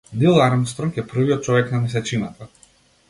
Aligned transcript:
Нил 0.21 0.39
Армстронг 0.45 0.97
е 1.01 1.05
првиот 1.13 1.45
човек 1.49 1.69
на 1.75 1.83
месечината. 1.85 2.53